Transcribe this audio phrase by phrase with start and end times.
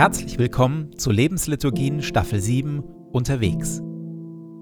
[0.00, 2.80] Herzlich willkommen zu Lebensliturgien Staffel 7
[3.12, 3.80] Unterwegs.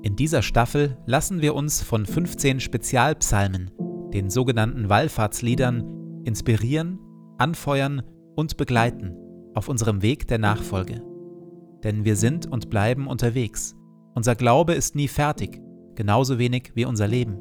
[0.02, 3.70] In dieser Staffel lassen wir uns von 15 Spezialpsalmen,
[4.12, 6.98] den sogenannten Wallfahrtsliedern, inspirieren,
[7.38, 8.02] anfeuern
[8.34, 9.14] und begleiten
[9.54, 11.04] auf unserem Weg der Nachfolge.
[11.84, 13.76] Denn wir sind und bleiben unterwegs.
[14.16, 15.60] Unser Glaube ist nie fertig,
[15.94, 17.38] genauso wenig wie unser Leben.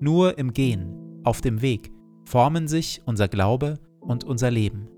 [0.00, 1.92] Nur im Gehen, auf dem Weg,
[2.24, 4.88] formen sich unser Glaube und unser Leben.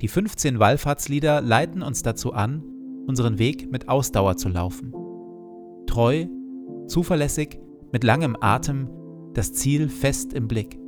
[0.00, 2.62] Die 15 Wallfahrtslieder leiten uns dazu an,
[3.06, 4.92] unseren Weg mit Ausdauer zu laufen.
[5.86, 6.26] Treu,
[6.86, 7.58] zuverlässig,
[7.90, 8.88] mit langem Atem,
[9.34, 10.78] das Ziel fest im Blick.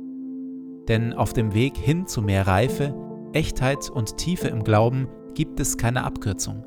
[0.87, 2.95] Denn auf dem Weg hin zu mehr Reife,
[3.33, 6.63] Echtheit und Tiefe im Glauben gibt es keine Abkürzung.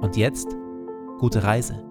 [0.00, 0.56] Und jetzt
[1.18, 1.87] gute Reise.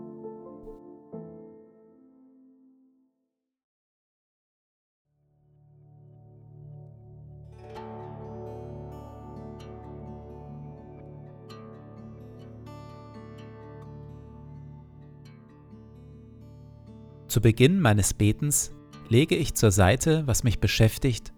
[17.28, 18.72] Zu Beginn meines Betens
[19.10, 21.34] lege ich zur Seite, was mich beschäftigt,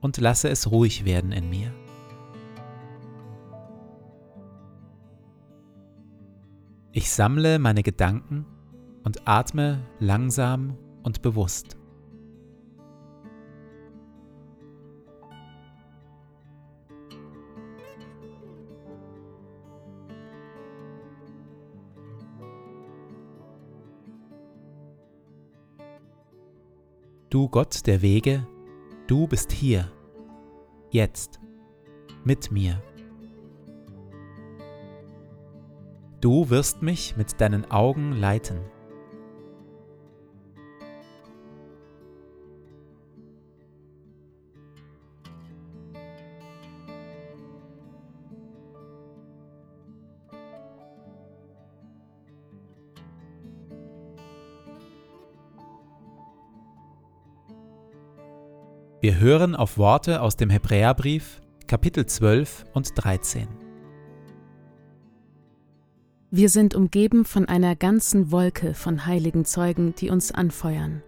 [0.00, 1.72] und lasse es ruhig werden in mir.
[6.92, 8.44] Ich sammle meine Gedanken
[9.02, 11.76] und atme langsam und bewusst.
[27.32, 28.46] Du Gott der Wege,
[29.06, 29.90] du bist hier,
[30.90, 31.40] jetzt,
[32.24, 32.82] mit mir.
[36.20, 38.60] Du wirst mich mit deinen Augen leiten.
[59.02, 63.48] Wir hören auf Worte aus dem Hebräerbrief, Kapitel 12 und 13.
[66.30, 71.02] Wir sind umgeben von einer ganzen Wolke von heiligen Zeugen, die uns anfeuern.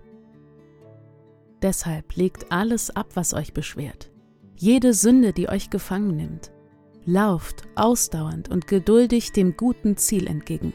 [1.63, 4.11] Deshalb legt alles ab, was euch beschwert,
[4.57, 6.51] jede Sünde, die euch gefangen nimmt.
[7.05, 10.73] Lauft ausdauernd und geduldig dem guten Ziel entgegen.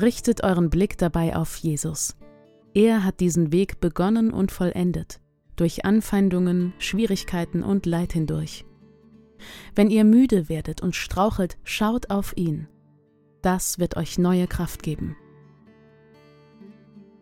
[0.00, 2.16] Richtet euren Blick dabei auf Jesus,
[2.74, 5.20] er hat diesen Weg begonnen und vollendet,
[5.56, 8.64] durch Anfeindungen, Schwierigkeiten und Leid hindurch.
[9.74, 12.68] Wenn ihr müde werdet und strauchelt, schaut auf ihn.
[13.42, 15.16] Das wird euch neue Kraft geben.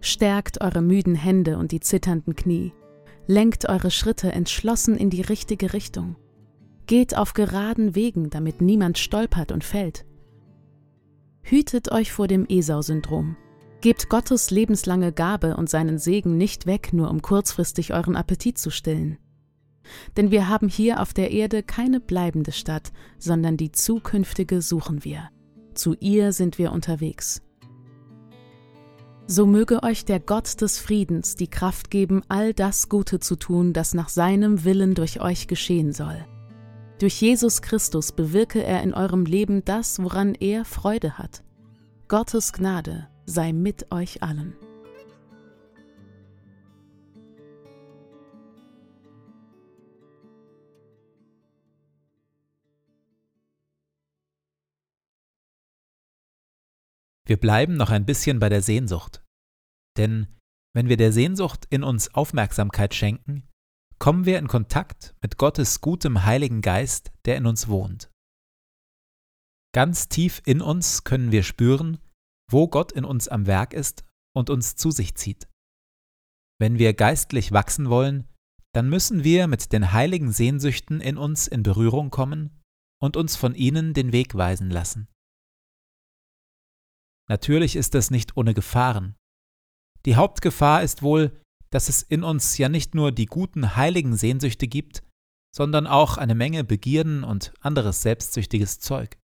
[0.01, 2.73] Stärkt eure müden Hände und die zitternden Knie.
[3.27, 6.17] Lenkt eure Schritte entschlossen in die richtige Richtung.
[6.87, 10.05] Geht auf geraden Wegen, damit niemand stolpert und fällt.
[11.43, 13.37] Hütet euch vor dem Esau-Syndrom.
[13.81, 18.71] Gebt Gottes lebenslange Gabe und seinen Segen nicht weg, nur um kurzfristig euren Appetit zu
[18.71, 19.17] stillen.
[20.19, 25.31] Denn wir haben hier auf der Erde keine bleibende Stadt, sondern die zukünftige suchen wir.
[25.75, 27.41] Zu ihr sind wir unterwegs.
[29.27, 33.73] So möge euch der Gott des Friedens die Kraft geben, all das Gute zu tun,
[33.73, 36.27] das nach seinem Willen durch euch geschehen soll.
[36.99, 41.43] Durch Jesus Christus bewirke er in eurem Leben das, woran er Freude hat.
[42.09, 44.57] Gottes Gnade sei mit euch allen.
[57.25, 59.25] Wir bleiben noch ein bisschen bei der Sehnsucht.
[59.97, 60.27] Denn
[60.75, 63.49] wenn wir der Sehnsucht in uns Aufmerksamkeit schenken,
[64.01, 68.11] kommen wir in Kontakt mit Gottes gutem Heiligen Geist, der in uns wohnt.
[69.73, 71.99] Ganz tief in uns können wir spüren,
[72.53, 75.49] wo Gott in uns am Werk ist und uns zu sich zieht.
[76.59, 78.29] Wenn wir geistlich wachsen wollen,
[78.75, 82.63] dann müssen wir mit den heiligen Sehnsüchten in uns in Berührung kommen
[83.01, 85.09] und uns von ihnen den Weg weisen lassen.
[87.29, 89.17] Natürlich ist das nicht ohne Gefahren.
[90.05, 94.67] Die Hauptgefahr ist wohl, dass es in uns ja nicht nur die guten heiligen Sehnsüchte
[94.67, 95.05] gibt,
[95.55, 99.20] sondern auch eine Menge Begierden und anderes selbstsüchtiges Zeug.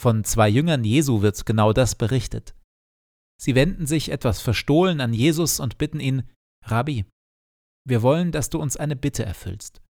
[0.00, 2.54] Von zwei Jüngern Jesu wird genau das berichtet.
[3.40, 6.30] Sie wenden sich etwas verstohlen an Jesus und bitten ihn,
[6.64, 7.04] Rabbi,
[7.86, 9.82] wir wollen, dass du uns eine Bitte erfüllst.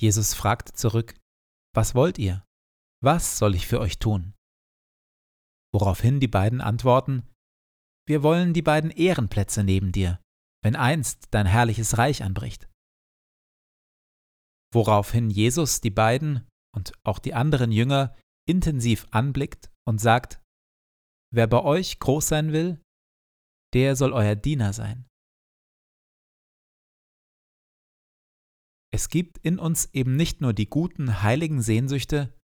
[0.00, 1.14] Jesus fragt zurück,
[1.74, 2.44] Was wollt ihr?
[3.02, 4.34] Was soll ich für euch tun?
[5.72, 7.28] Woraufhin die beiden antworten,
[8.06, 10.20] Wir wollen die beiden Ehrenplätze neben dir,
[10.62, 12.68] wenn einst dein herrliches Reich anbricht.
[14.72, 18.16] woraufhin Jesus die beiden und auch die anderen Jünger
[18.48, 20.40] intensiv anblickt und sagt,
[21.32, 22.82] Wer bei euch groß sein will,
[23.72, 25.06] der soll euer Diener sein.
[28.92, 32.36] Es gibt in uns eben nicht nur die guten, heiligen Sehnsüchte,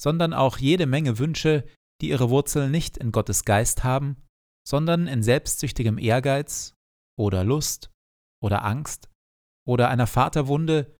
[0.00, 1.66] sondern auch jede Menge Wünsche,
[2.00, 4.22] die ihre Wurzel nicht in Gottes Geist haben,
[4.66, 6.74] sondern in selbstsüchtigem Ehrgeiz
[7.18, 7.90] oder Lust
[8.40, 9.10] oder Angst
[9.66, 10.96] oder einer Vaterwunde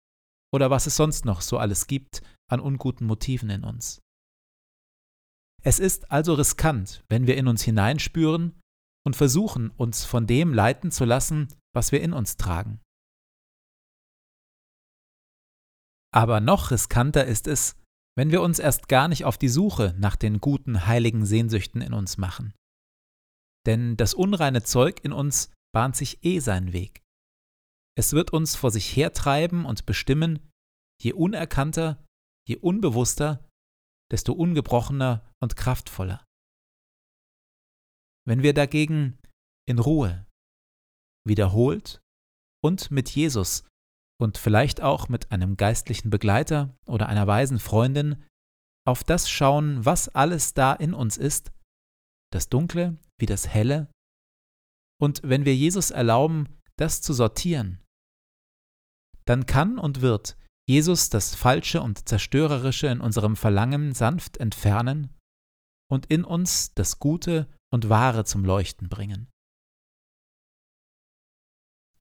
[0.53, 4.01] oder was es sonst noch so alles gibt an unguten Motiven in uns.
[5.63, 8.61] Es ist also riskant, wenn wir in uns hineinspüren
[9.07, 12.81] und versuchen, uns von dem leiten zu lassen, was wir in uns tragen.
[16.15, 17.77] Aber noch riskanter ist es,
[18.17, 21.95] wenn wir uns erst gar nicht auf die Suche nach den guten, heiligen Sehnsüchten in
[21.95, 22.53] uns machen.
[23.65, 27.03] Denn das unreine Zeug in uns bahnt sich eh seinen Weg.
[27.97, 30.51] Es wird uns vor sich hertreiben und bestimmen,
[31.01, 32.05] je unerkannter,
[32.49, 33.47] je unbewusster,
[34.11, 36.25] desto ungebrochener und kraftvoller.
[38.27, 39.19] Wenn wir dagegen
[39.69, 40.27] in Ruhe,
[41.27, 42.01] wiederholt
[42.63, 43.65] und mit Jesus
[44.21, 48.25] und vielleicht auch mit einem geistlichen Begleiter oder einer weisen Freundin
[48.87, 51.53] auf das schauen, was alles da in uns ist,
[52.33, 53.91] das Dunkle wie das Helle,
[55.01, 57.83] und wenn wir Jesus erlauben, das zu sortieren,
[59.25, 60.37] dann kann und wird
[60.69, 65.15] Jesus das Falsche und Zerstörerische in unserem Verlangen sanft entfernen
[65.91, 69.33] und in uns das Gute und Wahre zum Leuchten bringen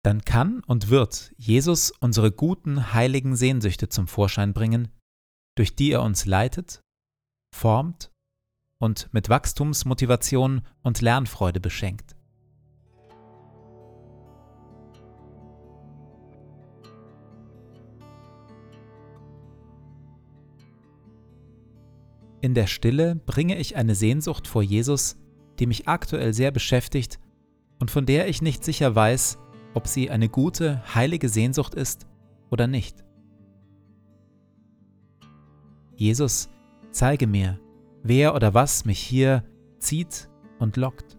[0.03, 4.89] dann kann und wird Jesus unsere guten, heiligen Sehnsüchte zum Vorschein bringen,
[5.55, 6.81] durch die er uns leitet,
[7.55, 8.11] formt
[8.79, 12.15] und mit Wachstumsmotivation und Lernfreude beschenkt.
[22.41, 25.15] In der Stille bringe ich eine Sehnsucht vor Jesus,
[25.59, 27.19] die mich aktuell sehr beschäftigt
[27.79, 29.37] und von der ich nicht sicher weiß,
[29.75, 32.07] ob sie eine gute, heilige Sehnsucht ist
[32.49, 33.03] oder nicht.
[35.95, 36.49] Jesus,
[36.89, 37.59] zeige mir,
[38.01, 39.43] wer oder was mich hier
[39.77, 40.27] zieht
[40.57, 41.10] und lockt.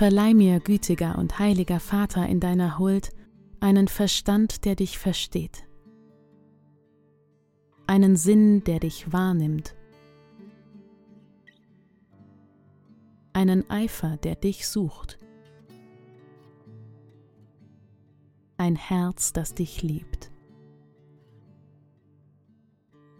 [0.00, 3.10] Verleih mir, gütiger und heiliger Vater, in deiner Huld
[3.60, 5.68] einen Verstand, der dich versteht,
[7.86, 9.76] einen Sinn, der dich wahrnimmt,
[13.34, 15.18] einen Eifer, der dich sucht,
[18.56, 20.32] ein Herz, das dich liebt,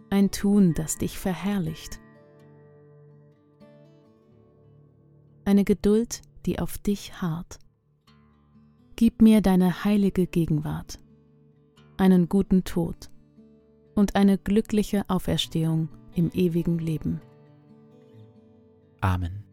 [0.09, 1.99] ein Tun, das dich verherrlicht,
[5.45, 7.59] eine Geduld, die auf dich harrt.
[8.95, 10.99] Gib mir deine heilige Gegenwart,
[11.97, 13.09] einen guten Tod
[13.95, 17.21] und eine glückliche Auferstehung im ewigen Leben.
[19.01, 19.50] Amen.